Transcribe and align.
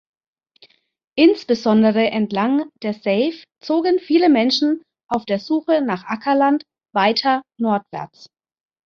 Insbesondere 1.15 2.09
entlang 2.09 2.71
der 2.81 2.95
Save 2.95 3.37
zogen 3.63 3.99
viele 3.99 4.29
Menschen 4.29 4.81
auf 5.07 5.25
der 5.25 5.37
Suche 5.37 5.83
nach 5.83 6.05
Ackerland 6.05 6.63
weiter 6.91 7.43
nordwärts. 7.59 8.25